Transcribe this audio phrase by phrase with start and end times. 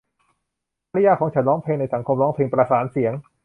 [0.89, 3.13] ภรรยาของฉันร้องเพลงในสังคมร้องเพลงประสานเสียง